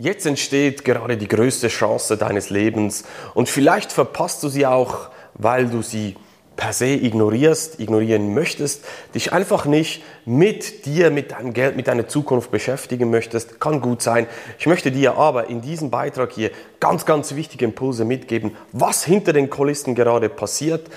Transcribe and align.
Jetzt 0.00 0.26
entsteht 0.26 0.84
gerade 0.84 1.16
die 1.16 1.26
größte 1.26 1.66
Chance 1.66 2.16
deines 2.16 2.50
Lebens 2.50 3.02
und 3.34 3.48
vielleicht 3.48 3.90
verpasst 3.90 4.44
du 4.44 4.48
sie 4.48 4.64
auch, 4.64 5.10
weil 5.34 5.66
du 5.66 5.82
sie 5.82 6.14
per 6.54 6.72
se 6.72 6.86
ignorierst, 6.86 7.80
ignorieren 7.80 8.32
möchtest, 8.32 8.84
dich 9.16 9.32
einfach 9.32 9.64
nicht 9.64 10.04
mit 10.24 10.86
dir, 10.86 11.10
mit 11.10 11.32
deinem 11.32 11.52
Geld, 11.52 11.74
mit 11.74 11.88
deiner 11.88 12.06
Zukunft 12.06 12.52
beschäftigen 12.52 13.10
möchtest, 13.10 13.58
kann 13.58 13.80
gut 13.80 14.00
sein. 14.00 14.28
Ich 14.60 14.68
möchte 14.68 14.92
dir 14.92 15.16
aber 15.16 15.48
in 15.48 15.62
diesem 15.62 15.90
Beitrag 15.90 16.30
hier 16.30 16.52
ganz, 16.78 17.04
ganz 17.04 17.34
wichtige 17.34 17.64
Impulse 17.64 18.04
mitgeben, 18.04 18.56
was 18.70 19.04
hinter 19.04 19.32
den 19.32 19.50
Kulissen 19.50 19.96
gerade 19.96 20.28
passiert, 20.28 20.88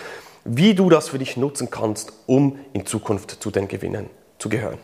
wie 0.45 0.75
du 0.75 0.91
das 0.91 1.09
für 1.09 1.17
dich 1.17 1.37
nutzen 1.37 1.71
kannst, 1.71 2.13
um 2.27 2.59
in 2.73 2.85
Zukunft 2.85 3.41
zu 3.41 3.49
den 3.49 3.67
Gewinnern 3.67 4.11
zu 4.37 4.47
gehören. 4.47 4.77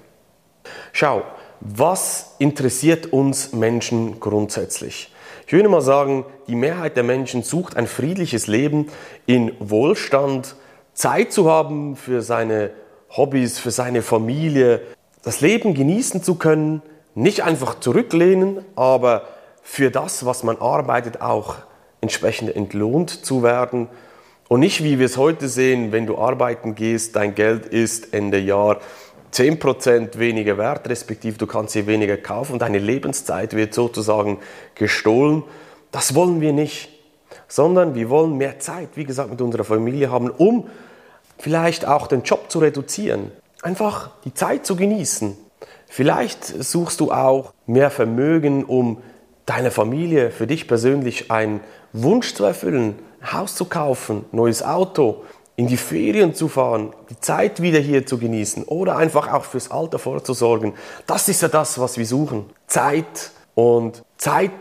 Schau, 0.91 1.21
was 1.59 2.35
interessiert 2.39 3.11
uns 3.13 3.53
Menschen 3.53 4.19
grundsätzlich? 4.19 5.11
Ich 5.45 5.53
würde 5.53 5.69
mal 5.69 5.81
sagen, 5.81 6.25
die 6.47 6.55
Mehrheit 6.55 6.97
der 6.97 7.03
Menschen 7.03 7.41
sucht 7.41 7.77
ein 7.77 7.87
friedliches 7.87 8.47
Leben 8.47 8.87
in 9.25 9.53
Wohlstand, 9.59 10.55
Zeit 10.93 11.31
zu 11.31 11.49
haben 11.49 11.95
für 11.95 12.21
seine 12.21 12.71
Hobbys, 13.09 13.59
für 13.59 13.71
seine 13.71 14.01
Familie, 14.01 14.81
das 15.23 15.41
Leben 15.41 15.73
genießen 15.73 16.21
zu 16.21 16.35
können, 16.35 16.81
nicht 17.15 17.43
einfach 17.43 17.79
zurücklehnen, 17.79 18.59
aber 18.75 19.23
für 19.63 19.89
das, 19.91 20.25
was 20.25 20.43
man 20.43 20.57
arbeitet, 20.57 21.21
auch 21.21 21.55
entsprechend 22.01 22.55
entlohnt 22.55 23.09
zu 23.09 23.43
werden. 23.43 23.87
Und 24.47 24.59
nicht 24.61 24.83
wie 24.83 24.99
wir 24.99 25.05
es 25.05 25.17
heute 25.17 25.49
sehen, 25.49 25.91
wenn 25.91 26.05
du 26.05 26.17
arbeiten 26.17 26.75
gehst, 26.75 27.15
dein 27.15 27.35
Geld 27.35 27.65
ist 27.65 28.13
Ende 28.13 28.39
Jahr 28.39 28.79
10% 29.37 30.17
weniger 30.17 30.57
wert, 30.57 30.89
respektive 30.89 31.37
du 31.37 31.45
kannst 31.45 31.73
sie 31.73 31.85
weniger 31.85 32.17
kaufen 32.17 32.57
deine 32.57 32.79
Lebenszeit 32.79 33.53
wird 33.53 33.73
sozusagen 33.73 34.39
gestohlen. 34.73 35.43
Das 35.91 36.15
wollen 36.15 36.41
wir 36.41 36.53
nicht, 36.53 36.89
sondern 37.47 37.93
wir 37.93 38.09
wollen 38.09 38.37
mehr 38.37 38.59
Zeit, 38.59 38.89
wie 38.95 39.03
gesagt, 39.03 39.29
mit 39.29 39.41
unserer 39.41 39.63
Familie 39.63 40.11
haben, 40.11 40.29
um 40.29 40.67
vielleicht 41.37 41.87
auch 41.87 42.07
den 42.07 42.23
Job 42.23 42.49
zu 42.49 42.59
reduzieren. 42.59 43.31
Einfach 43.61 44.11
die 44.25 44.33
Zeit 44.33 44.65
zu 44.65 44.75
genießen. 44.75 45.37
Vielleicht 45.87 46.43
suchst 46.45 46.99
du 46.99 47.11
auch 47.11 47.53
mehr 47.67 47.91
Vermögen, 47.91 48.65
um 48.65 49.01
deiner 49.45 49.71
Familie, 49.71 50.31
für 50.31 50.47
dich 50.47 50.67
persönlich 50.67 51.31
einen 51.31 51.61
Wunsch 51.93 52.33
zu 52.33 52.43
erfüllen, 52.43 52.95
ein 53.21 53.33
Haus 53.33 53.55
zu 53.55 53.65
kaufen, 53.65 54.25
neues 54.31 54.63
Auto, 54.63 55.23
in 55.57 55.67
die 55.67 55.75
Ferien 55.75 56.35
zu 56.35 56.47
fahren, 56.47 56.93
die 57.09 57.19
Zeit 57.19 57.61
wieder 57.61 57.79
hier 57.79 58.05
zu 58.05 58.19
genießen 58.19 58.63
oder 58.65 58.95
einfach 58.95 59.33
auch 59.33 59.43
fürs 59.43 59.71
Alter 59.71 59.97
vorzusorgen. 59.97 60.73
Das 61.07 61.27
ist 61.27 61.41
ja 61.41 61.47
das, 61.47 61.79
was 61.79 61.97
wir 61.97 62.05
suchen. 62.05 62.45
Zeit 62.67 63.31
und 63.55 64.03
Zeit, 64.17 64.51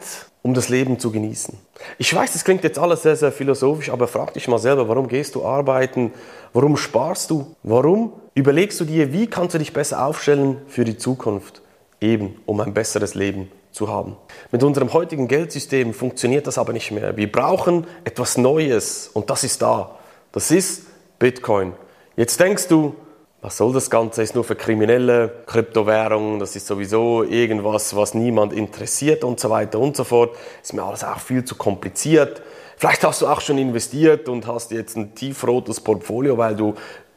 um 0.40 0.54
das 0.54 0.70
Leben 0.70 0.98
zu 0.98 1.12
genießen. 1.12 1.54
Ich 1.98 2.14
weiß, 2.14 2.32
das 2.32 2.44
klingt 2.44 2.64
jetzt 2.64 2.78
alles 2.78 3.02
sehr, 3.02 3.14
sehr 3.14 3.30
philosophisch, 3.30 3.90
aber 3.90 4.08
frag 4.08 4.32
dich 4.32 4.48
mal 4.48 4.58
selber, 4.58 4.88
warum 4.88 5.06
gehst 5.06 5.34
du 5.34 5.44
arbeiten? 5.44 6.12
Warum 6.54 6.78
sparst 6.78 7.30
du? 7.30 7.54
Warum 7.62 8.14
überlegst 8.34 8.80
du 8.80 8.86
dir, 8.86 9.12
wie 9.12 9.26
kannst 9.26 9.54
du 9.54 9.58
dich 9.58 9.74
besser 9.74 10.02
aufstellen 10.02 10.62
für 10.66 10.86
die 10.86 10.96
Zukunft? 10.96 11.60
Eben, 12.00 12.40
um 12.46 12.58
ein 12.60 12.72
besseres 12.72 13.14
Leben 13.14 13.52
zu 13.70 13.88
haben. 13.88 14.16
Mit 14.50 14.62
unserem 14.62 14.94
heutigen 14.94 15.28
Geldsystem 15.28 15.92
funktioniert 15.92 16.46
das 16.46 16.56
aber 16.56 16.72
nicht 16.72 16.90
mehr. 16.90 17.18
Wir 17.18 17.30
brauchen 17.30 17.86
etwas 18.04 18.38
Neues 18.38 19.10
und 19.12 19.28
das 19.28 19.44
ist 19.44 19.60
da. 19.60 19.96
Das 20.36 20.50
ist 20.50 20.82
Bitcoin. 21.18 21.72
Jetzt 22.14 22.38
denkst 22.38 22.68
du, 22.68 22.94
was 23.40 23.56
soll 23.56 23.72
das 23.72 23.88
Ganze? 23.88 24.22
Ist 24.22 24.34
nur 24.34 24.44
für 24.44 24.54
Kriminelle, 24.54 25.32
Kryptowährungen, 25.46 26.40
das 26.40 26.54
ist 26.54 26.66
sowieso 26.66 27.22
irgendwas, 27.22 27.96
was 27.96 28.12
niemand 28.12 28.52
interessiert 28.52 29.24
und 29.24 29.40
so 29.40 29.48
weiter 29.48 29.78
und 29.78 29.96
so 29.96 30.04
fort. 30.04 30.36
Ist 30.62 30.74
mir 30.74 30.82
alles 30.82 31.04
auch 31.04 31.20
viel 31.20 31.42
zu 31.46 31.54
kompliziert. 31.54 32.42
Vielleicht 32.76 33.02
hast 33.02 33.22
du 33.22 33.28
auch 33.28 33.40
schon 33.40 33.56
investiert 33.56 34.28
und 34.28 34.46
hast 34.46 34.72
jetzt 34.72 34.98
ein 34.98 35.14
tiefrotes 35.14 35.80
Portfolio, 35.80 36.36
weil 36.36 36.54
du 36.54 36.74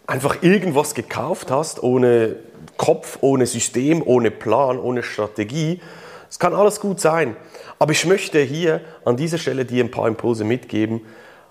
einfach 0.07 0.41
irgendwas 0.41 0.95
gekauft 0.95 1.51
hast, 1.51 1.83
ohne 1.83 2.37
Kopf, 2.77 3.17
ohne 3.19 3.47
System, 3.47 4.01
ohne 4.05 4.31
Plan, 4.31 4.79
ohne 4.79 5.03
Strategie. 5.03 5.81
Es 6.29 6.39
kann 6.39 6.53
alles 6.53 6.79
gut 6.79 7.01
sein. 7.01 7.35
Aber 7.79 7.91
ich 7.91 8.05
möchte 8.05 8.39
hier 8.39 8.79
an 9.03 9.17
dieser 9.17 9.39
Stelle 9.39 9.65
dir 9.65 9.83
ein 9.83 9.91
paar 9.91 10.07
Impulse 10.07 10.45
mitgeben, 10.45 11.01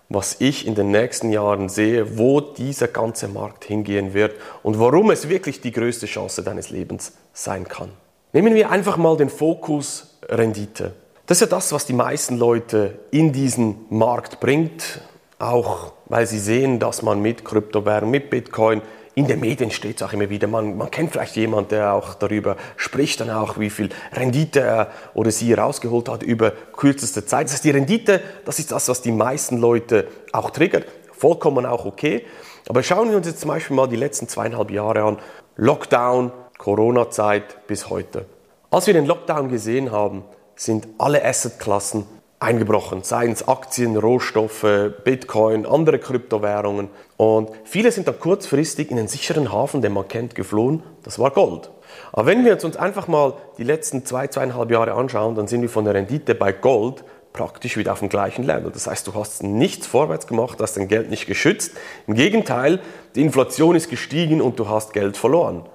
was 0.09 0.37
ich 0.39 0.67
in 0.67 0.75
den 0.75 0.91
nächsten 0.91 1.31
Jahren 1.31 1.69
sehe, 1.69 2.19
wo 2.19 2.41
dieser 2.41 2.89
ganze 2.89 3.29
Markt 3.29 3.65
hingehen 3.65 4.15
wird 4.15 4.35
und 4.63 4.79
warum 4.81 5.11
es 5.11 5.29
wirklich 5.29 5.61
die 5.61 5.73
größte 5.73 6.07
Chance 6.07 6.43
deines 6.43 6.71
Lebens 6.71 7.13
sein 7.33 7.69
kann. 7.69 7.91
Nehmen 8.33 8.55
wir 8.55 8.71
einfach 8.71 8.97
mal 8.97 9.17
den 9.17 9.29
Fokus 9.29 10.19
Rendite. 10.29 10.93
Das 11.27 11.37
ist 11.37 11.41
ja 11.43 11.57
das, 11.57 11.73
was 11.73 11.85
die 11.85 11.93
meisten 11.93 12.39
Leute 12.39 12.99
in 13.11 13.33
diesen 13.33 13.87
Markt 13.91 14.41
bringt, 14.41 15.03
auch 15.39 15.93
weil 16.07 16.27
sie 16.27 16.39
sehen, 16.39 16.79
dass 16.79 17.03
man 17.03 17.21
mit 17.21 17.45
Kryptowährung, 17.45 18.11
mit 18.11 18.31
Bitcoin 18.31 18.81
in 19.19 19.27
den 19.27 19.41
Medien 19.41 19.73
steht 19.73 19.97
es 19.97 20.03
auch 20.05 20.13
immer 20.13 20.31
wieder, 20.31 20.47
man, 20.47 20.77
man 20.77 20.93
kennt 20.93 21.11
vielleicht 21.11 21.35
jemanden, 21.35 21.71
der 21.71 21.93
auch 21.93 22.15
darüber 22.15 22.57
spricht, 22.77 23.19
dann 23.19 23.31
auch, 23.31 23.59
wie 23.59 23.69
viel 23.69 23.89
Rendite 24.13 24.61
er 24.61 24.93
oder 25.13 25.33
sie 25.33 25.53
rausgeholt 25.53 26.09
hat 26.09 26.23
über 26.23 26.53
kürzeste 26.53 27.27
Zeit. 27.27 27.47
Das 27.47 27.55
heißt, 27.55 27.65
die 27.65 27.71
Rendite, 27.71 28.21
das 28.45 28.61
ist 28.61 28.71
das, 28.71 28.89
was 28.89 29.03
die 29.03 29.11
meisten 29.11 29.59
Leute 29.59 30.07
auch 30.31 30.51
triggert. 30.51 30.87
Vollkommen 31.11 31.67
auch 31.67 31.85
okay. 31.85 32.25
Aber 32.69 32.85
schauen 32.85 33.11
wir 33.11 33.17
uns 33.17 33.27
jetzt 33.27 33.41
zum 33.41 33.49
Beispiel 33.49 33.75
mal 33.75 33.89
die 33.89 33.97
letzten 33.97 34.29
zweieinhalb 34.29 34.71
Jahre 34.71 35.03
an. 35.03 35.19
Lockdown, 35.57 36.31
Corona-Zeit 36.57 37.67
bis 37.67 37.91
heute. 37.91 38.27
Als 38.71 38.87
wir 38.87 38.95
den 38.95 39.07
Lockdown 39.07 39.49
gesehen 39.49 39.91
haben, 39.91 40.23
sind 40.55 40.87
alle 40.97 41.25
Assetklassen 41.25 42.07
eingebrochen, 42.41 43.03
seien 43.03 43.33
es 43.33 43.49
Aktien, 43.49 43.97
Rohstoffe, 43.97 44.93
Bitcoin, 45.05 45.67
andere 45.67 45.99
Kryptowährungen. 45.99 46.89
Und 47.17 47.51
viele 47.65 47.91
sind 47.91 48.07
dann 48.07 48.19
kurzfristig 48.19 48.91
in 48.91 48.97
den 48.97 49.09
sicheren 49.09 49.53
Hafen, 49.53 49.83
den 49.83 49.93
man 49.93 50.07
kennt, 50.07 50.35
geflohen. 50.35 50.83
Das 51.03 51.19
war 51.19 51.31
Gold. 51.31 51.71
Aber 52.13 52.27
wenn 52.27 52.45
wir 52.45 52.63
uns 52.63 52.77
einfach 52.77 53.09
mal 53.09 53.35
die 53.59 53.65
letzten 53.65 54.05
zwei, 54.05 54.29
zweieinhalb 54.29 54.71
Jahre 54.71 54.93
anschauen, 54.93 55.35
dann 55.35 55.49
sind 55.49 55.63
wir 55.63 55.69
von 55.69 55.85
der 55.85 55.95
Rendite 55.95 56.35
bei 56.35 56.53
Gold 56.53 57.05
praktisch 57.33 57.77
wieder 57.77 57.93
auf 57.93 58.01
dem 58.01 58.09
gleichen 58.09 58.45
Level. 58.45 58.71
Das 58.71 58.87
heißt, 58.87 59.07
du 59.07 59.15
hast 59.15 59.43
nichts 59.43 59.87
vorwärts 59.87 60.27
gemacht, 60.27 60.59
hast 60.61 60.77
dein 60.77 60.89
Geld 60.89 61.11
nicht 61.11 61.27
geschützt. 61.27 61.73
Im 62.07 62.15
Gegenteil, 62.15 62.81
die 63.15 63.23
Inflation 63.23 63.77
ist 63.77 63.91
gestiegen 63.91 64.41
und 64.41 64.59
du 64.59 64.69
hast 64.69 64.93
Geld 64.93 65.17
verloren. 65.17 65.67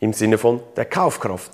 Im 0.00 0.12
Sinne 0.12 0.38
von 0.38 0.60
der 0.76 0.86
Kaufkraft. 0.86 1.52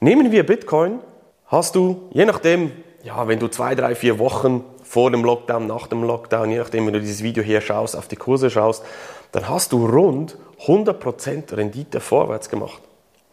Nehmen 0.00 0.30
wir 0.30 0.44
Bitcoin, 0.44 1.00
hast 1.46 1.74
du, 1.74 2.08
je 2.12 2.24
nachdem, 2.24 2.72
ja, 3.08 3.26
wenn 3.26 3.38
du 3.38 3.48
zwei, 3.48 3.74
drei, 3.74 3.94
vier 3.94 4.18
Wochen 4.18 4.62
vor 4.84 5.10
dem 5.10 5.24
Lockdown, 5.24 5.66
nach 5.66 5.86
dem 5.86 6.02
Lockdown, 6.02 6.50
je 6.50 6.58
nachdem, 6.58 6.84
wenn 6.86 6.92
du 6.92 7.00
dieses 7.00 7.22
Video 7.22 7.42
hier 7.42 7.62
schaust, 7.62 7.96
auf 7.96 8.06
die 8.06 8.16
Kurse 8.16 8.50
schaust, 8.50 8.84
dann 9.32 9.48
hast 9.48 9.72
du 9.72 9.86
rund 9.86 10.36
100% 10.66 11.56
Rendite 11.56 12.00
vorwärts 12.00 12.50
gemacht. 12.50 12.82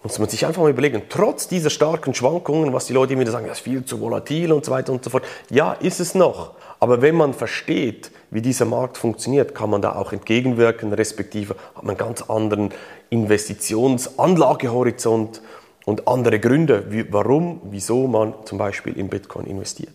Muss 0.01 0.17
man 0.17 0.29
sich 0.29 0.45
einfach 0.45 0.61
mal 0.61 0.69
überlegen, 0.69 1.01
trotz 1.09 1.49
dieser 1.49 1.69
starken 1.69 2.13
Schwankungen, 2.13 2.71
was 2.71 2.85
die 2.85 2.93
Leute 2.93 3.11
immer 3.13 3.23
wieder 3.23 3.33
sagen, 3.33 3.47
das 3.47 3.57
ist 3.57 3.65
viel 3.65 3.83
zu 3.83 3.99
volatil 3.99 4.53
und 4.53 4.63
so 4.63 4.71
weiter 4.71 4.93
und 4.93 5.03
so 5.03 5.09
fort. 5.09 5.25
Ja, 5.49 5.73
ist 5.73 5.99
es 5.99 6.15
noch. 6.15 6.51
Aber 6.79 7.01
wenn 7.01 7.15
man 7.15 7.33
versteht, 7.33 8.11
wie 8.31 8.41
dieser 8.41 8.63
Markt 8.63 8.97
funktioniert, 8.97 9.53
kann 9.55 9.69
man 9.69 9.81
da 9.81 9.93
auch 9.95 10.13
entgegenwirken, 10.13 10.93
respektive 10.93 11.57
hat 11.75 11.83
man 11.83 11.97
einen 11.97 11.99
ganz 12.07 12.21
anderen 12.29 12.69
Investitionsanlagehorizont 13.09 15.41
und 15.85 16.07
andere 16.07 16.39
Gründe, 16.39 16.85
wie, 16.89 17.11
warum, 17.13 17.61
wieso 17.65 18.07
man 18.07 18.33
zum 18.45 18.57
Beispiel 18.57 18.97
in 18.97 19.07
Bitcoin 19.07 19.45
investiert. 19.45 19.93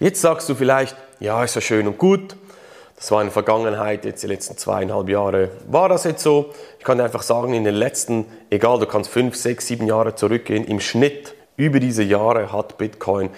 Jetzt 0.00 0.20
sagst 0.20 0.48
du 0.48 0.54
vielleicht, 0.54 0.96
ja, 1.20 1.42
ist 1.44 1.54
ja 1.54 1.60
schön 1.60 1.86
und 1.86 1.98
gut. 1.98 2.36
Das 2.96 3.10
war 3.12 3.20
in 3.20 3.26
der 3.26 3.32
Vergangenheit, 3.32 4.04
jetzt 4.04 4.22
die 4.22 4.26
letzten 4.26 4.56
zweieinhalb 4.56 5.08
Jahre 5.08 5.50
war 5.68 5.88
das 5.88 6.04
jetzt 6.04 6.22
so. 6.22 6.52
Ich 6.78 6.84
kann 6.84 6.98
dir 6.98 7.04
einfach 7.04 7.22
sagen, 7.22 7.54
in 7.54 7.62
den 7.62 7.74
letzten, 7.74 8.24
egal, 8.50 8.78
du 8.80 8.86
kannst 8.86 9.10
fünf, 9.10 9.36
sechs, 9.36 9.66
sieben 9.68 9.86
Jahre 9.86 10.14
zurückgehen, 10.14 10.64
im 10.64 10.80
Schnitt 10.80 11.34
über 11.56 11.80
diese 11.80 12.02
Jahre 12.02 12.52
hat 12.52 12.78
Bitcoin 12.78 13.30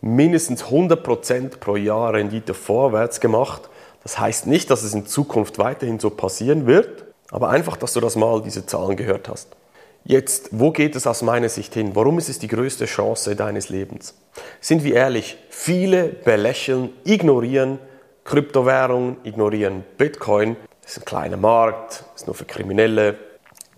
mindestens 0.00 0.64
100% 0.64 1.58
pro 1.58 1.76
Jahr 1.76 2.14
Rendite 2.14 2.54
vorwärts 2.54 3.20
gemacht. 3.20 3.68
Das 4.02 4.18
heißt 4.18 4.46
nicht, 4.46 4.70
dass 4.70 4.82
es 4.82 4.94
in 4.94 5.06
Zukunft 5.06 5.58
weiterhin 5.58 5.98
so 5.98 6.10
passieren 6.10 6.66
wird, 6.66 7.04
aber 7.30 7.50
einfach, 7.50 7.76
dass 7.76 7.94
du 7.94 8.00
das 8.00 8.16
mal, 8.16 8.42
diese 8.42 8.66
Zahlen 8.66 8.96
gehört 8.96 9.28
hast. 9.28 9.57
Jetzt, 10.08 10.48
wo 10.52 10.70
geht 10.70 10.96
es 10.96 11.06
aus 11.06 11.20
meiner 11.20 11.50
Sicht 11.50 11.74
hin? 11.74 11.90
Warum 11.92 12.16
ist 12.16 12.30
es 12.30 12.38
die 12.38 12.48
größte 12.48 12.86
Chance 12.86 13.36
deines 13.36 13.68
Lebens? 13.68 14.14
Sind 14.58 14.82
wir 14.82 14.94
ehrlich, 14.94 15.36
viele 15.50 16.04
belächeln, 16.04 16.88
ignorieren 17.04 17.78
Kryptowährungen, 18.24 19.18
ignorieren 19.24 19.84
Bitcoin. 19.98 20.56
Das 20.80 20.92
ist 20.92 21.02
ein 21.02 21.04
kleiner 21.04 21.36
Markt, 21.36 22.04
ist 22.16 22.26
nur 22.26 22.34
für 22.34 22.46
Kriminelle. 22.46 23.18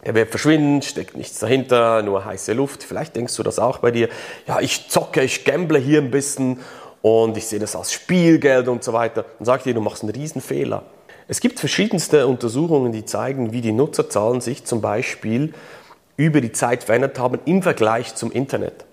Er 0.03 0.15
wird 0.15 0.31
verschwinden, 0.31 0.82
steckt 0.82 1.17
nichts 1.17 1.41
dahinter, 1.41 2.00
nur 2.03 2.25
heiße 2.25 2.53
Luft. 2.53 2.85
Vielleicht 2.85 3.17
denkst 3.17 3.35
du 3.35 3.43
das 3.43 3.59
auch 3.59 3.79
bei 3.79 3.91
dir. 3.91 4.09
Ja, 4.47 4.61
ich 4.61 4.88
zocke, 4.88 5.25
ich 5.25 5.44
gamble 5.44 5.81
hier 5.81 6.00
ein 6.00 6.12
bisschen 6.12 6.61
und 7.03 7.37
ich 7.37 7.49
sehe 7.49 7.59
das 7.59 7.75
als 7.75 7.93
Spielgeld 7.93 8.69
und 8.69 8.85
so 8.85 8.93
weiter. 8.93 9.25
Dann 9.38 9.47
sage 9.47 9.59
ich 9.59 9.65
dir, 9.65 9.75
du 9.75 9.81
machst 9.81 10.05
einen 10.05 10.12
riesen 10.12 10.41
Fehler. 10.41 10.85
Es 11.26 11.41
gibt 11.41 11.59
verschiedenste 11.59 12.29
Untersuchungen, 12.29 12.93
die 12.93 13.05
zeigen, 13.05 13.53
wie 13.53 13.62
die 13.62 13.73
Nutzerzahlen 13.73 14.41
sich 14.41 14.65
zum 14.65 14.81
Beispiel 14.81 15.55
über 16.21 16.43
die 16.43 16.53
Zeit 16.53 16.85
verändert 16.85 17.19
haben 17.19 17.39
im 17.47 17.63
Vergleich 17.63 18.15
zum 18.15 18.31
Internet. 18.31 18.85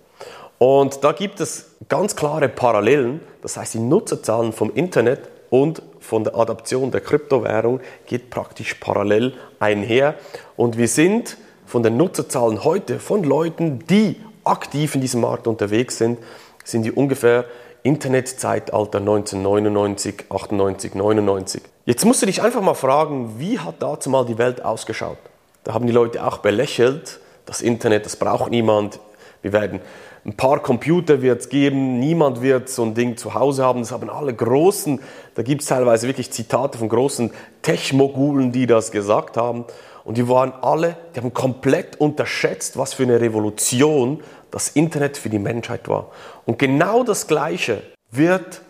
Und 0.59 1.03
da 1.03 1.11
gibt 1.11 1.41
es 1.41 1.71
ganz 1.89 2.15
klare 2.15 2.47
Parallelen. 2.47 3.19
Das 3.41 3.57
heißt, 3.57 3.73
die 3.73 3.79
Nutzerzahlen 3.79 4.53
vom 4.53 4.73
Internet 4.73 5.19
und 5.49 5.81
von 5.99 6.23
der 6.23 6.35
Adaption 6.35 6.89
der 6.89 7.01
Kryptowährung 7.01 7.81
geht 8.05 8.29
praktisch 8.29 8.75
parallel 8.75 9.33
einher. 9.59 10.15
Und 10.55 10.77
wir 10.77 10.87
sind 10.87 11.35
von 11.65 11.83
den 11.83 11.97
Nutzerzahlen 11.97 12.63
heute 12.63 12.97
von 12.97 13.25
Leuten, 13.25 13.79
die 13.87 14.15
aktiv 14.45 14.95
in 14.95 15.01
diesem 15.01 15.19
Markt 15.19 15.47
unterwegs 15.47 15.97
sind, 15.97 16.19
sind 16.63 16.83
die 16.83 16.93
ungefähr 16.93 17.43
Internetzeitalter 17.83 18.99
1999, 18.99 20.25
98, 20.29 20.95
99. 20.95 21.61
Jetzt 21.85 22.05
musst 22.05 22.21
du 22.21 22.25
dich 22.25 22.41
einfach 22.41 22.61
mal 22.61 22.73
fragen, 22.73 23.35
wie 23.37 23.59
hat 23.59 23.75
dazu 23.79 24.09
mal 24.09 24.25
die 24.25 24.37
Welt 24.37 24.63
ausgeschaut? 24.63 25.17
Da 25.67 25.73
haben 25.73 25.85
die 25.85 25.91
Leute 25.91 26.25
auch 26.25 26.37
belächelt, 26.37 27.19
das 27.45 27.59
Internet, 27.59 28.05
das 28.05 28.15
braucht 28.15 28.49
niemand. 28.49 29.01
Wir 29.41 29.51
werden 29.51 29.81
ein 30.23 30.31
paar 30.37 30.61
Computer 30.61 31.21
wird 31.21 31.49
geben, 31.49 31.99
niemand 31.99 32.41
wird 32.41 32.69
so 32.69 32.83
ein 32.83 32.93
Ding 32.93 33.17
zu 33.17 33.33
Hause 33.33 33.65
haben. 33.65 33.81
Das 33.81 33.91
haben 33.91 34.09
alle 34.09 34.33
großen, 34.33 35.01
da 35.35 35.43
gibt 35.43 35.63
es 35.63 35.67
teilweise 35.67 36.07
wirklich 36.07 36.31
Zitate 36.31 36.77
von 36.77 36.87
großen 36.87 37.31
Tech-Mogulen, 37.63 38.53
die 38.53 38.65
das 38.65 38.91
gesagt 38.91 39.35
haben. 39.35 39.65
Und 40.05 40.15
die 40.15 40.29
waren 40.29 40.53
alle, 40.53 40.95
die 41.13 41.19
haben 41.19 41.33
komplett 41.33 41.99
unterschätzt, 41.99 42.77
was 42.77 42.93
für 42.93 43.03
eine 43.03 43.19
Revolution 43.19 44.23
das 44.51 44.69
Internet 44.69 45.17
für 45.17 45.27
die 45.29 45.37
Menschheit 45.37 45.89
war. 45.89 46.11
Und 46.45 46.59
genau 46.59 47.03
das 47.03 47.27
Gleiche 47.27 47.81
wird 48.09 48.61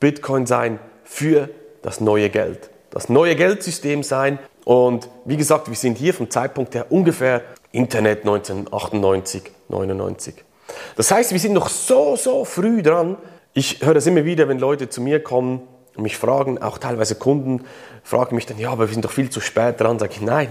Bitcoin 0.00 0.44
sein 0.44 0.80
für 1.02 1.48
das 1.80 2.02
neue 2.02 2.28
Geld. 2.28 2.68
Das 2.90 3.08
neue 3.08 3.36
Geldsystem 3.36 4.02
sein. 4.02 4.38
Und 4.64 5.08
wie 5.24 5.36
gesagt, 5.36 5.68
wir 5.68 5.76
sind 5.76 5.98
hier 5.98 6.14
vom 6.14 6.30
Zeitpunkt 6.30 6.74
her 6.74 6.86
ungefähr 6.90 7.42
Internet 7.72 8.20
1998, 8.20 9.42
99. 9.68 10.34
Das 10.96 11.10
heißt, 11.10 11.32
wir 11.32 11.40
sind 11.40 11.52
noch 11.52 11.68
so, 11.68 12.16
so 12.16 12.44
früh 12.44 12.82
dran. 12.82 13.16
Ich 13.54 13.84
höre 13.84 13.94
das 13.94 14.06
immer 14.06 14.24
wieder, 14.24 14.48
wenn 14.48 14.58
Leute 14.58 14.88
zu 14.88 15.00
mir 15.00 15.22
kommen 15.22 15.62
und 15.96 16.02
mich 16.02 16.16
fragen, 16.16 16.62
auch 16.62 16.78
teilweise 16.78 17.16
Kunden 17.16 17.64
fragen 18.02 18.34
mich 18.34 18.46
dann, 18.46 18.58
ja, 18.58 18.70
aber 18.70 18.88
wir 18.88 18.92
sind 18.92 19.04
doch 19.04 19.10
viel 19.10 19.30
zu 19.30 19.40
spät 19.40 19.80
dran. 19.80 19.98
Sage 19.98 20.12
ich, 20.14 20.20
nein, 20.20 20.48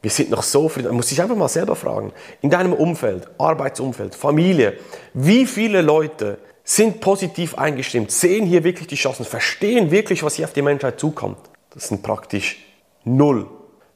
wir 0.00 0.10
sind 0.10 0.30
noch 0.30 0.42
so 0.42 0.68
früh. 0.68 0.82
Da 0.82 0.92
muss 0.92 1.10
ich 1.10 1.20
einfach 1.20 1.36
mal 1.36 1.48
selber 1.48 1.76
fragen. 1.76 2.12
In 2.40 2.50
deinem 2.50 2.72
Umfeld, 2.72 3.28
Arbeitsumfeld, 3.38 4.14
Familie, 4.14 4.74
wie 5.14 5.46
viele 5.46 5.82
Leute 5.82 6.38
sind 6.64 7.00
positiv 7.00 7.56
eingestimmt, 7.56 8.10
sehen 8.10 8.46
hier 8.46 8.62
wirklich 8.62 8.86
die 8.86 8.94
Chancen, 8.94 9.24
verstehen 9.24 9.90
wirklich, 9.90 10.22
was 10.22 10.34
hier 10.34 10.44
auf 10.44 10.52
die 10.52 10.62
Menschheit 10.62 11.00
zukommt? 11.00 11.38
Das 11.70 11.88
sind 11.88 12.02
praktisch 12.02 12.67
null. 13.16 13.46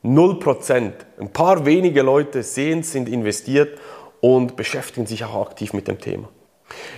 Null 0.02 0.38
Prozent. 0.40 0.94
Ein 1.18 1.32
paar 1.32 1.64
wenige 1.64 2.02
Leute 2.02 2.42
sehen, 2.42 2.82
sind 2.82 3.08
investiert 3.08 3.78
und 4.20 4.56
beschäftigen 4.56 5.06
sich 5.06 5.24
auch 5.24 5.46
aktiv 5.46 5.72
mit 5.72 5.86
dem 5.86 6.00
Thema. 6.00 6.28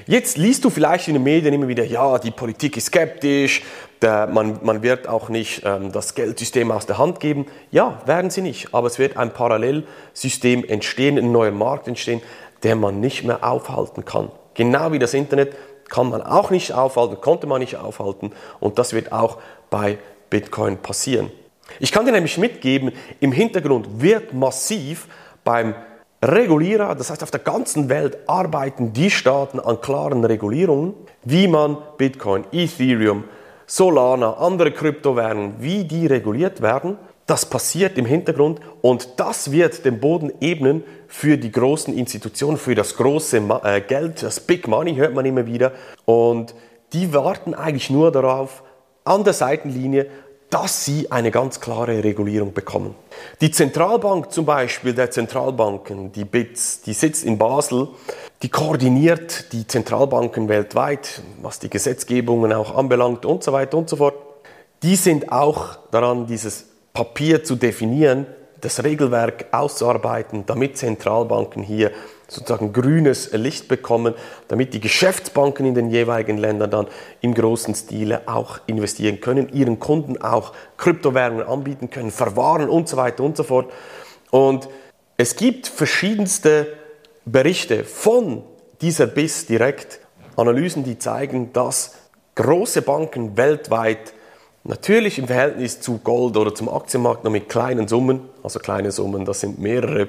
Jetzt 0.07 0.37
liest 0.37 0.65
du 0.65 0.71
vielleicht 0.71 1.09
in 1.09 1.15
den 1.15 1.23
Medien 1.23 1.53
immer 1.53 1.69
wieder, 1.69 1.85
ja, 1.85 2.19
die 2.19 2.31
Politik 2.31 2.77
ist 2.77 2.87
skeptisch, 2.87 3.63
der, 4.03 4.27
man, 4.27 4.61
man, 4.63 4.83
wird 4.83 5.09
auch 5.09 5.29
nicht 5.29 5.63
ähm, 5.65 5.91
das 5.91 6.15
Geldsystem 6.15 6.71
aus 6.71 6.87
der 6.87 6.99
Hand 6.99 7.21
geben. 7.21 7.47
Ja, 7.71 8.01
werden 8.07 8.31
sie 8.31 8.43
nicht, 8.43 8.75
aber 8.75 8.87
es 8.87 8.99
wird 8.99 9.17
ein 9.17 9.33
Parallelsystem 9.33 10.65
entstehen, 10.65 11.19
ein 11.19 11.33
neuer 11.33 11.51
Markt 11.51 11.89
entstehen, 11.89 12.21
der 12.63 12.77
man 12.77 13.01
nicht 13.01 13.25
mehr 13.25 13.43
aufhalten 13.45 14.05
kann. 14.05 14.31
Genau 14.55 14.93
wie 14.93 14.99
das 14.99 15.15
Internet 15.15 15.57
kann 15.89 16.09
man 16.09 16.23
auch 16.23 16.51
nicht 16.51 16.73
aufhalten, 16.73 17.21
konnte 17.21 17.47
man 17.47 17.61
nicht 17.61 17.77
aufhalten 17.77 18.33
und 18.61 18.79
das 18.79 18.93
wird 18.93 19.13
auch 19.13 19.39
bei 19.71 19.99
Bitcoin 20.31 20.79
passieren. 20.79 21.31
Ich 21.81 21.93
kann 21.93 22.07
dir 22.07 22.13
nämlich 22.13 22.39
mitgeben, 22.39 22.93
im 23.21 23.33
Hintergrund 23.33 24.01
wird 24.01 24.33
massiv 24.33 25.09
beim 25.45 25.75
Regulierer, 26.23 26.95
das 26.95 27.11
heißt 27.11 27.23
auf 27.23 27.31
der 27.31 27.41
ganzen 27.41 27.89
Welt 27.91 28.17
arbeiten 28.27 28.93
die 28.93 29.11
Staaten 29.11 29.61
an 29.61 29.81
klaren 29.81 30.25
Regulierungen, 30.25 30.95
wie 31.23 31.49
man 31.49 31.77
Bitcoin, 31.99 32.45
Ethereum, 32.51 33.25
Solana, 33.67 34.35
andere 34.35 34.73
Kryptowährungen, 34.73 35.57
wie 35.59 35.85
die 35.85 36.07
reguliert 36.07 36.63
werden. 36.63 36.97
Das 37.27 37.47
passiert 37.47 37.97
im 37.99 38.05
Hintergrund 38.05 38.61
und 38.83 39.09
das 39.19 39.51
wird 39.51 39.85
den 39.85 40.01
Boden 40.01 40.31
ebnen 40.41 40.83
für 41.09 41.39
die 41.39 41.51
großen 41.51 41.97
Institutionen, 41.97 42.59
für 42.59 42.75
das 42.75 42.97
große 42.97 43.43
äh, 43.63 43.81
Geld, 43.81 44.23
das 44.23 44.41
Big 44.41 44.69
Money 44.69 44.95
hört 44.95 45.15
man 45.15 45.25
immer 45.25 45.47
wieder. 45.47 45.73
Und 46.05 46.55
die 46.93 47.13
warten 47.15 47.55
eigentlich 47.55 47.89
nur 47.89 48.13
darauf, 48.13 48.63
an 49.05 49.25
der 49.25 49.33
Seitenlinie 49.35 50.07
dass 50.55 50.85
sie 50.85 51.11
eine 51.11 51.33
ganz 51.33 51.59
klare 51.59 52.05
Regulierung 52.05 52.53
bekommen. 52.53 52.95
Die 53.41 53.51
Zentralbank 53.51 54.31
zum 54.31 54.47
Beispiel 54.47 54.95
der 54.95 55.11
Zentralbanken, 55.11 56.13
die 56.13 56.25
BITS, 56.25 56.83
die 56.83 56.93
sitzt 56.93 57.25
in 57.25 57.39
Basel, 57.39 57.89
die 58.41 58.51
koordiniert 58.51 59.53
die 59.53 59.67
Zentralbanken 59.67 60.49
weltweit, 60.49 61.23
was 61.43 61.59
die 61.59 61.69
Gesetzgebungen 61.69 62.53
auch 62.53 62.77
anbelangt 62.77 63.27
und 63.27 63.43
so 63.43 63.53
weiter 63.53 63.77
und 63.77 63.89
so 63.89 63.97
fort. 63.97 64.15
Die 64.85 64.95
sind 64.95 65.33
auch 65.33 65.75
daran, 65.91 66.29
dieses 66.29 66.67
Papier 66.93 67.43
zu 67.43 67.57
definieren, 67.57 68.25
das 68.65 68.83
Regelwerk 68.83 69.47
auszuarbeiten, 69.53 70.47
damit 70.47 70.79
Zentralbanken 70.79 71.63
hier 71.63 71.91
sozusagen 72.29 72.73
grünes 72.73 73.33
Licht 73.33 73.69
bekommen, 73.69 74.15
damit 74.49 74.73
die 74.73 74.81
Geschäftsbanken 74.81 75.67
in 75.67 75.75
den 75.75 75.91
jeweiligen 75.91 76.39
Ländern 76.39 76.71
dann 76.71 76.87
im 77.21 77.35
großen 77.35 77.75
Stile 77.75 78.23
auch 78.27 78.59
investieren 78.67 79.21
können, 79.21 79.51
ihren 79.53 79.79
Kunden 79.79 80.21
auch 80.23 80.55
Kryptowährungen 80.79 81.47
anbieten 81.47 81.91
können, 81.91 82.11
verwahren 82.11 82.71
und 82.71 82.89
so 82.89 82.97
weiter 82.97 83.23
und 83.23 83.37
so 83.37 83.43
fort. 83.43 83.71
Und 84.31 84.69
es 85.19 85.37
gibt 85.37 85.69
verschiedenste 85.69 86.67
Berichte 87.27 87.85
von 87.85 88.43
dieser 88.81 89.07
BIS 89.07 89.47
direkt, 89.47 90.01
Analysen, 90.37 90.85
die 90.85 90.99
zeigen, 90.99 91.53
dass 91.53 91.97
große 92.35 92.83
Banken 92.83 93.37
weltweit 93.37 94.14
natürlich 94.65 95.19
im 95.19 95.27
Verhältnis 95.27 95.81
zu 95.81 95.99
Gold 95.99 96.37
oder 96.37 96.55
zum 96.55 96.69
Aktienmarkt 96.69 97.25
noch 97.25 97.31
mit 97.31 97.49
kleinen 97.49 97.87
Summen, 97.87 98.29
also 98.43 98.59
kleine 98.59 98.91
Summen, 98.91 99.25
das 99.25 99.41
sind 99.41 99.59
mehrere 99.59 100.09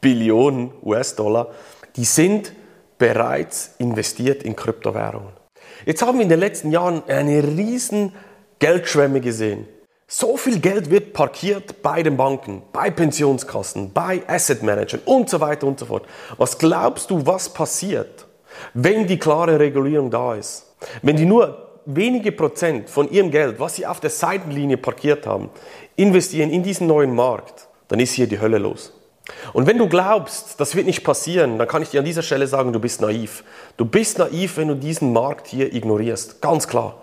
Billionen 0.00 0.70
US-Dollar, 0.82 1.48
die 1.96 2.04
sind 2.04 2.52
bereits 2.98 3.74
investiert 3.78 4.42
in 4.42 4.54
Kryptowährungen. 4.54 5.32
Jetzt 5.86 6.02
haben 6.02 6.18
wir 6.18 6.22
in 6.22 6.28
den 6.28 6.40
letzten 6.40 6.70
Jahren 6.70 7.02
eine 7.08 7.42
riesen 7.42 8.12
Geldschwemme 8.58 9.20
gesehen. 9.20 9.66
So 10.06 10.36
viel 10.36 10.58
Geld 10.58 10.90
wird 10.90 11.12
parkiert 11.12 11.82
bei 11.82 12.02
den 12.02 12.16
Banken, 12.16 12.62
bei 12.72 12.90
Pensionskassen, 12.90 13.92
bei 13.92 14.22
Asset 14.26 14.62
Managern 14.62 15.00
und 15.04 15.30
so 15.30 15.40
weiter 15.40 15.66
und 15.66 15.78
so 15.78 15.86
fort. 15.86 16.04
Was 16.36 16.58
glaubst 16.58 17.10
du, 17.10 17.24
was 17.26 17.48
passiert, 17.48 18.26
wenn 18.74 19.06
die 19.06 19.18
klare 19.18 19.58
Regulierung 19.58 20.10
da 20.10 20.34
ist? 20.34 20.74
Wenn 21.02 21.16
die 21.16 21.24
nur 21.24 21.69
wenige 21.96 22.32
Prozent 22.32 22.90
von 22.90 23.10
ihrem 23.10 23.30
Geld, 23.30 23.60
was 23.60 23.76
sie 23.76 23.86
auf 23.86 24.00
der 24.00 24.10
Seitenlinie 24.10 24.76
parkiert 24.76 25.26
haben, 25.26 25.50
investieren 25.96 26.50
in 26.50 26.62
diesen 26.62 26.86
neuen 26.86 27.14
Markt, 27.14 27.68
dann 27.88 28.00
ist 28.00 28.12
hier 28.12 28.26
die 28.26 28.40
Hölle 28.40 28.58
los. 28.58 28.92
Und 29.52 29.66
wenn 29.66 29.78
du 29.78 29.88
glaubst, 29.88 30.60
das 30.60 30.74
wird 30.74 30.86
nicht 30.86 31.04
passieren, 31.04 31.58
dann 31.58 31.68
kann 31.68 31.82
ich 31.82 31.90
dir 31.90 32.00
an 32.00 32.04
dieser 32.04 32.22
Stelle 32.22 32.46
sagen, 32.46 32.72
du 32.72 32.80
bist 32.80 33.00
naiv. 33.00 33.44
Du 33.76 33.84
bist 33.84 34.18
naiv, 34.18 34.56
wenn 34.56 34.68
du 34.68 34.74
diesen 34.74 35.12
Markt 35.12 35.46
hier 35.46 35.72
ignorierst. 35.72 36.40
Ganz 36.40 36.66
klar. 36.66 37.00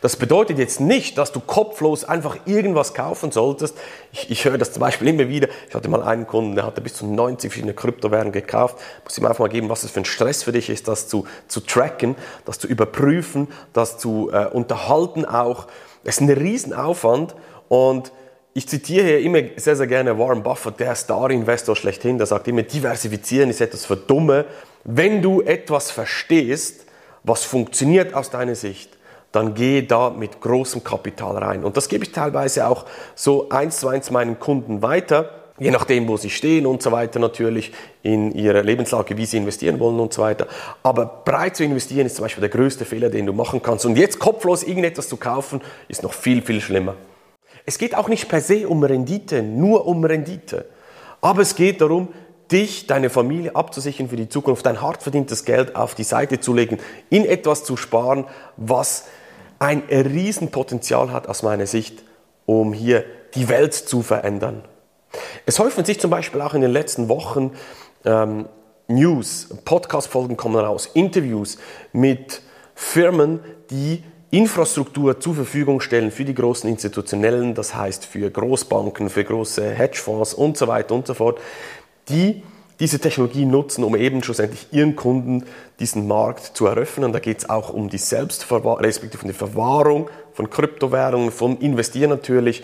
Das 0.00 0.16
bedeutet 0.16 0.58
jetzt 0.58 0.80
nicht, 0.80 1.18
dass 1.18 1.32
du 1.32 1.40
kopflos 1.40 2.04
einfach 2.04 2.36
irgendwas 2.46 2.94
kaufen 2.94 3.32
solltest. 3.32 3.76
Ich, 4.12 4.30
ich 4.30 4.44
höre 4.44 4.58
das 4.58 4.72
zum 4.72 4.80
Beispiel 4.80 5.08
immer 5.08 5.28
wieder. 5.28 5.48
Ich 5.68 5.74
hatte 5.74 5.88
mal 5.88 6.02
einen 6.02 6.26
Kunden, 6.26 6.54
der 6.54 6.66
hatte 6.66 6.80
bis 6.80 6.94
zu 6.94 7.06
90 7.06 7.50
verschiedene 7.50 7.74
Kryptowährungen 7.74 8.32
gekauft. 8.32 8.78
Muss 9.04 9.18
ihm 9.18 9.26
einfach 9.26 9.40
mal 9.40 9.48
geben, 9.48 9.68
was 9.68 9.84
es 9.84 9.90
für 9.90 10.00
ein 10.00 10.04
Stress 10.04 10.42
für 10.42 10.52
dich 10.52 10.70
ist, 10.70 10.88
das 10.88 11.08
zu, 11.08 11.26
zu 11.48 11.60
tracken, 11.60 12.16
das 12.44 12.58
zu 12.58 12.66
überprüfen, 12.66 13.48
das 13.72 13.98
zu 13.98 14.30
äh, 14.32 14.46
unterhalten 14.46 15.24
auch. 15.24 15.66
Es 16.04 16.16
ist 16.16 16.20
ein 16.20 16.30
Riesenaufwand 16.30 17.34
und 17.68 18.12
ich 18.56 18.68
zitiere 18.68 19.06
hier 19.06 19.20
immer 19.20 19.40
sehr, 19.56 19.76
sehr 19.76 19.86
gerne 19.86 20.18
Warren 20.18 20.42
Buffett, 20.42 20.80
der 20.80 20.94
Star-Investor 20.94 21.76
schlechthin, 21.76 22.16
der 22.16 22.26
sagt 22.26 22.48
immer, 22.48 22.62
diversifizieren 22.62 23.50
ist 23.50 23.60
etwas 23.60 23.84
für 23.84 23.96
Dumme. 23.96 24.46
Wenn 24.84 25.20
du 25.20 25.42
etwas 25.42 25.90
verstehst, 25.90 26.86
was 27.22 27.44
funktioniert 27.44 28.14
aus 28.14 28.30
deiner 28.30 28.54
Sicht, 28.54 28.95
dann 29.36 29.54
geh 29.54 29.82
da 29.82 30.10
mit 30.10 30.40
großem 30.40 30.82
Kapital 30.82 31.36
rein. 31.36 31.62
Und 31.62 31.76
das 31.76 31.88
gebe 31.88 32.04
ich 32.04 32.12
teilweise 32.12 32.66
auch 32.66 32.86
so 33.14 33.48
eins 33.50 33.78
zu 33.78 33.88
eins 33.88 34.10
meinen 34.10 34.40
Kunden 34.40 34.82
weiter, 34.82 35.30
je 35.58 35.70
nachdem, 35.70 36.08
wo 36.08 36.16
sie 36.16 36.30
stehen 36.30 36.66
und 36.66 36.82
so 36.82 36.90
weiter 36.90 37.18
natürlich, 37.18 37.72
in 38.02 38.32
ihrer 38.32 38.62
Lebenslage, 38.62 39.16
wie 39.16 39.26
sie 39.26 39.36
investieren 39.36 39.78
wollen 39.78 40.00
und 40.00 40.12
so 40.12 40.22
weiter. 40.22 40.46
Aber 40.82 41.04
breit 41.24 41.56
zu 41.56 41.64
investieren 41.64 42.06
ist 42.06 42.16
zum 42.16 42.24
Beispiel 42.24 42.40
der 42.40 42.50
größte 42.50 42.84
Fehler, 42.84 43.10
den 43.10 43.26
du 43.26 43.32
machen 43.32 43.62
kannst. 43.62 43.84
Und 43.84 43.96
jetzt 43.96 44.18
kopflos 44.18 44.62
irgendetwas 44.62 45.08
zu 45.08 45.16
kaufen, 45.16 45.60
ist 45.88 46.02
noch 46.02 46.12
viel, 46.12 46.42
viel 46.42 46.60
schlimmer. 46.60 46.94
Es 47.66 47.78
geht 47.78 47.94
auch 47.94 48.08
nicht 48.08 48.28
per 48.28 48.40
se 48.40 48.68
um 48.68 48.82
Rendite, 48.84 49.42
nur 49.42 49.86
um 49.86 50.04
Rendite. 50.04 50.66
Aber 51.20 51.42
es 51.42 51.56
geht 51.56 51.80
darum, 51.80 52.08
dich, 52.50 52.86
deine 52.86 53.10
Familie 53.10 53.56
abzusichern 53.56 54.08
für 54.08 54.16
die 54.16 54.28
Zukunft, 54.28 54.64
dein 54.66 54.80
hart 54.80 55.02
verdientes 55.02 55.44
Geld 55.44 55.74
auf 55.76 55.94
die 55.94 56.04
Seite 56.04 56.40
zu 56.40 56.54
legen, 56.54 56.78
in 57.10 57.24
etwas 57.24 57.64
zu 57.64 57.76
sparen, 57.76 58.24
was 58.56 59.04
ein 59.58 59.82
Riesenpotenzial 59.90 61.12
hat 61.12 61.28
aus 61.28 61.42
meiner 61.42 61.66
Sicht, 61.66 62.02
um 62.44 62.72
hier 62.72 63.04
die 63.34 63.48
Welt 63.48 63.74
zu 63.74 64.02
verändern. 64.02 64.64
Es 65.46 65.58
häufen 65.58 65.84
sich 65.84 66.00
zum 66.00 66.10
Beispiel 66.10 66.40
auch 66.40 66.54
in 66.54 66.60
den 66.60 66.70
letzten 66.70 67.08
Wochen 67.08 67.52
ähm, 68.04 68.46
News, 68.88 69.48
Podcast-Folgen 69.64 70.36
kommen 70.36 70.56
raus, 70.56 70.90
Interviews 70.94 71.58
mit 71.92 72.40
Firmen, 72.74 73.40
die 73.70 74.02
Infrastruktur 74.30 75.18
zur 75.18 75.34
Verfügung 75.34 75.80
stellen 75.80 76.10
für 76.10 76.24
die 76.24 76.34
großen 76.34 76.68
institutionellen, 76.68 77.54
das 77.54 77.74
heißt 77.74 78.04
für 78.04 78.30
Großbanken, 78.30 79.08
für 79.08 79.24
große 79.24 79.70
Hedgefonds 79.70 80.34
und 80.34 80.56
so 80.56 80.68
weiter 80.68 80.94
und 80.94 81.06
so 81.06 81.14
fort, 81.14 81.40
die 82.08 82.42
diese 82.80 82.98
Technologie 82.98 83.44
nutzen, 83.44 83.84
um 83.84 83.96
eben 83.96 84.22
schlussendlich 84.22 84.66
ihren 84.72 84.96
Kunden 84.96 85.44
diesen 85.80 86.06
Markt 86.06 86.56
zu 86.56 86.66
eröffnen. 86.66 87.12
Da 87.12 87.18
geht 87.18 87.38
es 87.38 87.50
auch 87.50 87.70
um 87.70 87.88
die 87.88 87.98
Selbstverwahrung, 87.98 88.80
respektive 88.80 89.22
um 89.22 89.28
die 89.28 89.34
Verwahrung 89.34 90.10
von 90.32 90.50
Kryptowährungen, 90.50 91.30
vom 91.30 91.58
Investieren 91.60 92.10
natürlich. 92.10 92.62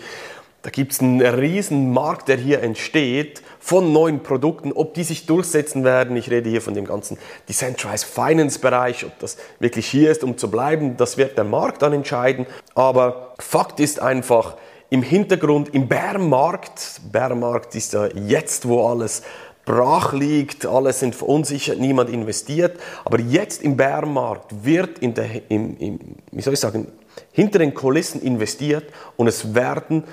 Da 0.61 0.69
gibt 0.69 0.93
es 0.93 1.01
einen 1.01 1.21
riesen 1.21 1.91
Markt, 1.91 2.29
der 2.29 2.37
hier 2.37 2.63
entsteht 2.63 3.41
von 3.59 3.91
neuen 3.91 4.23
Produkten, 4.23 4.71
ob 4.71 4.93
die 4.93 5.03
sich 5.03 5.25
durchsetzen 5.25 5.83
werden. 5.83 6.15
Ich 6.15 6.31
rede 6.31 6.49
hier 6.49 6.61
von 6.61 6.73
dem 6.73 6.85
ganzen 6.85 7.17
Decentralized 7.49 8.05
Finance 8.05 8.59
Bereich, 8.59 9.05
ob 9.05 9.19
das 9.19 9.35
wirklich 9.59 9.87
hier 9.87 10.09
ist, 10.09 10.23
um 10.23 10.37
zu 10.37 10.49
bleiben, 10.49 10.95
das 10.95 11.17
wird 11.17 11.37
der 11.37 11.43
Markt 11.43 11.81
dann 11.81 11.91
entscheiden. 11.91 12.45
Aber 12.75 13.33
Fakt 13.39 13.81
ist 13.81 13.99
einfach, 13.99 14.55
im 14.89 15.01
Hintergrund, 15.01 15.73
im 15.73 15.89
Bärmarkt, 15.89 17.01
Bärmarkt 17.11 17.75
ist 17.75 17.93
ja 17.93 18.07
jetzt, 18.07 18.67
wo 18.67 18.87
alles 18.87 19.23
brach 19.65 20.13
liegt, 20.13 20.65
alle 20.65 20.93
sind 20.93 21.15
verunsichert, 21.15 21.79
niemand 21.79 22.09
investiert. 22.09 22.79
Aber 23.05 23.19
jetzt 23.19 23.63
im 23.63 23.77
Bärmarkt 23.77 24.65
wird 24.65 24.99
in 24.99 25.13
der, 25.13 25.49
im, 25.49 25.77
im, 25.77 25.99
wie 26.31 26.41
soll 26.41 26.53
ich 26.53 26.59
sagen, 26.59 26.87
hinter 27.31 27.59
den 27.59 27.73
Kulissen 27.73 28.21
investiert 28.21 28.85
und 29.17 29.27
es 29.27 29.53
werden 29.53 30.03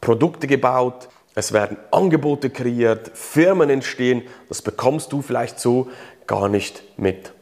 Produkte 0.00 0.46
gebaut, 0.46 1.08
es 1.34 1.52
werden 1.52 1.76
Angebote 1.90 2.50
kreiert, 2.50 3.10
Firmen 3.14 3.68
entstehen. 3.68 4.22
Das 4.48 4.62
bekommst 4.62 5.12
du 5.12 5.22
vielleicht 5.22 5.60
so 5.60 5.88
gar 6.26 6.48
nicht 6.48 6.82
mit. 6.96 7.32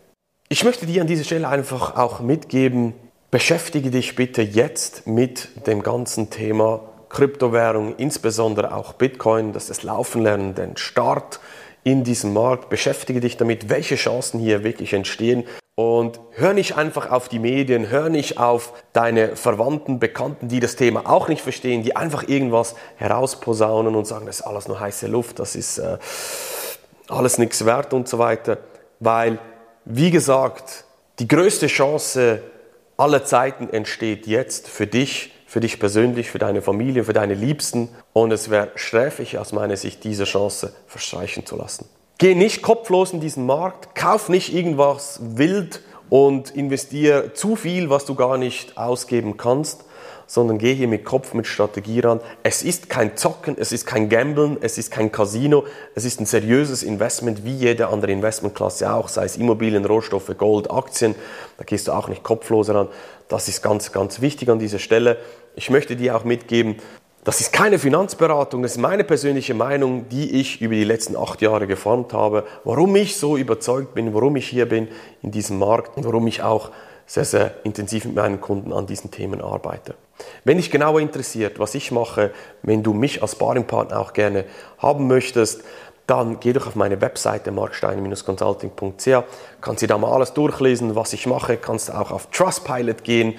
Ich 0.48 0.64
möchte 0.64 0.86
dir 0.86 1.00
an 1.00 1.06
dieser 1.06 1.24
Stelle 1.24 1.48
einfach 1.48 1.96
auch 1.96 2.20
mitgeben, 2.20 2.94
beschäftige 3.30 3.90
dich 3.90 4.14
bitte 4.14 4.42
jetzt 4.42 5.06
mit 5.06 5.66
dem 5.66 5.82
ganzen 5.82 6.30
Thema 6.30 6.80
Kryptowährung, 7.14 7.94
insbesondere 7.96 8.74
auch 8.74 8.94
Bitcoin, 8.94 9.52
dass 9.52 9.68
das 9.68 9.84
Laufen 9.84 10.22
lernen, 10.22 10.54
den 10.54 10.76
Start 10.76 11.38
in 11.84 12.02
diesem 12.02 12.32
Markt. 12.32 12.68
Beschäftige 12.68 13.20
dich 13.20 13.36
damit, 13.36 13.68
welche 13.68 13.94
Chancen 13.94 14.40
hier 14.40 14.64
wirklich 14.64 14.92
entstehen. 14.92 15.44
Und 15.76 16.20
hör 16.32 16.54
nicht 16.54 16.76
einfach 16.76 17.10
auf 17.10 17.28
die 17.28 17.38
Medien, 17.38 17.88
hör 17.88 18.08
nicht 18.08 18.38
auf 18.38 18.72
deine 18.92 19.36
Verwandten, 19.36 19.98
Bekannten, 19.98 20.48
die 20.48 20.60
das 20.60 20.76
Thema 20.76 21.08
auch 21.08 21.28
nicht 21.28 21.40
verstehen, 21.40 21.82
die 21.82 21.96
einfach 21.96 22.28
irgendwas 22.28 22.74
herausposaunen 22.96 23.94
und 23.94 24.06
sagen, 24.06 24.26
das 24.26 24.40
ist 24.40 24.46
alles 24.46 24.68
nur 24.68 24.78
heiße 24.80 25.06
Luft, 25.06 25.38
das 25.38 25.56
ist 25.56 25.78
äh, 25.78 25.98
alles 27.08 27.38
nichts 27.38 27.64
wert 27.64 27.92
und 27.92 28.08
so 28.08 28.18
weiter. 28.18 28.58
Weil, 28.98 29.38
wie 29.84 30.10
gesagt, 30.10 30.84
die 31.20 31.28
größte 31.28 31.68
Chance 31.68 32.42
aller 32.96 33.24
Zeiten 33.24 33.68
entsteht 33.68 34.26
jetzt 34.26 34.68
für 34.68 34.86
dich 34.86 35.32
für 35.46 35.60
dich 35.60 35.78
persönlich, 35.78 36.30
für 36.30 36.38
deine 36.38 36.62
Familie, 36.62 37.04
für 37.04 37.12
deine 37.12 37.34
Liebsten. 37.34 37.88
Und 38.12 38.32
es 38.32 38.50
wäre 38.50 38.70
sträflich 38.74 39.38
aus 39.38 39.52
meiner 39.52 39.76
Sicht, 39.76 40.04
diese 40.04 40.24
Chance 40.24 40.74
verstreichen 40.86 41.46
zu 41.46 41.56
lassen. 41.56 41.86
Geh 42.18 42.34
nicht 42.34 42.62
kopflos 42.62 43.12
in 43.12 43.20
diesen 43.20 43.44
Markt, 43.44 43.94
kauf 43.94 44.28
nicht 44.28 44.54
irgendwas 44.54 45.20
wild 45.20 45.80
und 46.10 46.50
investiere 46.50 47.32
zu 47.34 47.56
viel, 47.56 47.90
was 47.90 48.04
du 48.04 48.14
gar 48.14 48.36
nicht 48.36 48.76
ausgeben 48.76 49.36
kannst, 49.36 49.84
sondern 50.26 50.58
geh 50.58 50.74
hier 50.74 50.88
mit 50.88 51.04
Kopf, 51.04 51.34
mit 51.34 51.46
Strategie 51.46 52.00
ran. 52.00 52.20
Es 52.42 52.62
ist 52.62 52.88
kein 52.88 53.16
Zocken, 53.16 53.56
es 53.58 53.72
ist 53.72 53.86
kein 53.86 54.08
Gamblen, 54.08 54.56
es 54.60 54.78
ist 54.78 54.90
kein 54.90 55.12
Casino, 55.12 55.64
es 55.94 56.04
ist 56.04 56.20
ein 56.20 56.26
seriöses 56.26 56.82
Investment, 56.82 57.44
wie 57.44 57.54
jede 57.54 57.88
andere 57.88 58.12
Investmentklasse 58.12 58.92
auch, 58.92 59.08
sei 59.08 59.24
es 59.24 59.36
Immobilien, 59.36 59.84
Rohstoffe, 59.84 60.32
Gold, 60.36 60.70
Aktien. 60.70 61.14
Da 61.58 61.64
gehst 61.64 61.88
du 61.88 61.92
auch 61.92 62.08
nicht 62.08 62.22
kopflos 62.22 62.70
ran. 62.70 62.88
Das 63.28 63.48
ist 63.48 63.62
ganz, 63.62 63.92
ganz 63.92 64.20
wichtig 64.20 64.48
an 64.48 64.58
dieser 64.58 64.78
Stelle. 64.78 65.18
Ich 65.56 65.70
möchte 65.70 65.96
dir 65.96 66.16
auch 66.16 66.24
mitgeben, 66.24 66.76
das 67.24 67.40
ist 67.40 67.52
keine 67.52 67.78
Finanzberatung, 67.78 68.62
das 68.62 68.72
ist 68.72 68.78
meine 68.78 69.02
persönliche 69.02 69.54
Meinung, 69.54 70.08
die 70.10 70.40
ich 70.40 70.60
über 70.60 70.74
die 70.74 70.84
letzten 70.84 71.16
acht 71.16 71.40
Jahre 71.40 71.66
geformt 71.66 72.12
habe, 72.12 72.44
warum 72.64 72.94
ich 72.96 73.16
so 73.16 73.38
überzeugt 73.38 73.94
bin, 73.94 74.12
warum 74.12 74.36
ich 74.36 74.46
hier 74.46 74.68
bin 74.68 74.88
in 75.22 75.30
diesem 75.30 75.58
Markt 75.58 75.96
und 75.96 76.04
warum 76.04 76.26
ich 76.26 76.42
auch 76.42 76.70
sehr, 77.06 77.24
sehr 77.24 77.54
intensiv 77.64 78.04
mit 78.04 78.14
meinen 78.14 78.40
Kunden 78.40 78.72
an 78.72 78.86
diesen 78.86 79.10
Themen 79.10 79.40
arbeite. 79.40 79.94
Wenn 80.44 80.58
dich 80.58 80.70
genauer 80.70 81.00
interessiert, 81.00 81.58
was 81.58 81.74
ich 81.74 81.90
mache, 81.90 82.30
wenn 82.62 82.82
du 82.82 82.92
mich 82.92 83.22
als 83.22 83.32
Sparringpartner 83.32 83.98
auch 83.98 84.12
gerne 84.12 84.44
haben 84.78 85.06
möchtest, 85.06 85.62
dann 86.06 86.38
geh 86.40 86.52
doch 86.52 86.66
auf 86.66 86.74
meine 86.74 87.00
Webseite 87.00 87.50
markstein-consulting.ch, 87.50 89.24
kannst 89.62 89.82
dir 89.82 89.86
da 89.86 89.96
mal 89.96 90.12
alles 90.12 90.34
durchlesen, 90.34 90.94
was 90.94 91.14
ich 91.14 91.26
mache, 91.26 91.56
kannst 91.56 91.90
auch 91.92 92.10
auf 92.10 92.28
Trustpilot 92.30 93.04
gehen, 93.04 93.34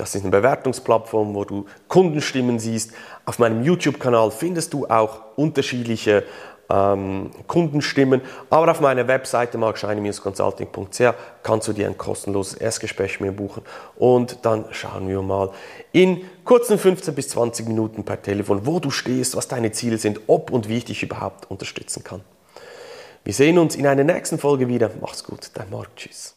das 0.00 0.14
ist 0.14 0.22
eine 0.22 0.30
Bewertungsplattform, 0.30 1.34
wo 1.34 1.44
du 1.44 1.66
Kundenstimmen 1.86 2.58
siehst. 2.58 2.92
Auf 3.26 3.38
meinem 3.38 3.62
YouTube-Kanal 3.62 4.30
findest 4.30 4.72
du 4.72 4.86
auch 4.86 5.20
unterschiedliche 5.36 6.24
ähm, 6.70 7.30
Kundenstimmen. 7.46 8.22
Aber 8.48 8.70
auf 8.70 8.80
meiner 8.80 9.06
Webseite 9.08 9.58
markscheine-consulting.ch 9.58 11.14
kannst 11.42 11.68
du 11.68 11.74
dir 11.74 11.86
ein 11.86 11.98
kostenloses 11.98 12.54
Erstgespräch 12.54 13.20
mit 13.20 13.30
mir 13.30 13.36
buchen 13.36 13.62
und 13.96 14.38
dann 14.42 14.64
schauen 14.70 15.06
wir 15.06 15.20
mal 15.20 15.50
in 15.92 16.22
kurzen 16.44 16.78
15 16.78 17.14
bis 17.14 17.28
20 17.30 17.68
Minuten 17.68 18.04
per 18.04 18.22
Telefon, 18.22 18.64
wo 18.64 18.80
du 18.80 18.90
stehst, 18.90 19.36
was 19.36 19.48
deine 19.48 19.70
Ziele 19.72 19.98
sind, 19.98 20.20
ob 20.28 20.50
und 20.50 20.68
wie 20.68 20.78
ich 20.78 20.86
dich 20.86 21.02
überhaupt 21.02 21.50
unterstützen 21.50 22.04
kann. 22.04 22.22
Wir 23.22 23.34
sehen 23.34 23.58
uns 23.58 23.76
in 23.76 23.86
einer 23.86 24.04
nächsten 24.04 24.38
Folge 24.38 24.66
wieder. 24.66 24.90
Mach's 24.98 25.24
gut, 25.24 25.50
dein 25.52 25.68
Marc. 25.68 25.94
Tschüss. 25.94 26.36